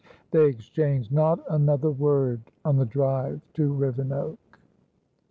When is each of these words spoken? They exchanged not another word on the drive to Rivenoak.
They 0.31 0.47
exchanged 0.47 1.11
not 1.11 1.41
another 1.47 1.91
word 1.91 2.41
on 2.65 2.77
the 2.77 2.87
drive 2.87 3.39
to 3.53 3.71
Rivenoak. 3.71 4.39